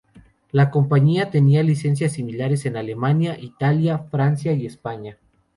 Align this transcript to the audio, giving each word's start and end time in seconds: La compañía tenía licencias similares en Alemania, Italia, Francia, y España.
La 0.51 0.71
compañía 0.71 1.29
tenía 1.29 1.61
licencias 1.61 2.13
similares 2.13 2.65
en 2.65 2.75
Alemania, 2.75 3.37
Italia, 3.39 3.99
Francia, 4.09 4.51
y 4.53 4.65
España. 4.65 5.19